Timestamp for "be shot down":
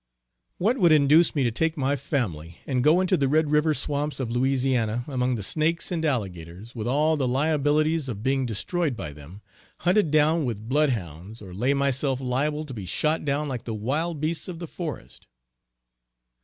12.73-13.47